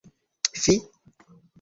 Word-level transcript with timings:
Fi! 0.63 0.75